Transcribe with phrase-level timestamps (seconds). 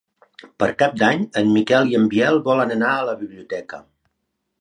[0.61, 3.81] Per Cap d'Any en Miquel i en Biel volen anar a la biblioteca.